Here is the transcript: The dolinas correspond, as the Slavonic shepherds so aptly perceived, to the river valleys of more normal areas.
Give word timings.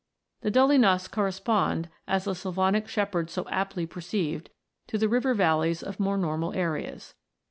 The 0.41 0.49
dolinas 0.49 1.07
correspond, 1.07 1.87
as 2.07 2.23
the 2.23 2.33
Slavonic 2.33 2.87
shepherds 2.87 3.33
so 3.33 3.47
aptly 3.49 3.85
perceived, 3.85 4.49
to 4.87 4.97
the 4.97 5.07
river 5.07 5.35
valleys 5.35 5.83
of 5.83 5.99
more 5.99 6.17
normal 6.17 6.53
areas. 6.55 7.13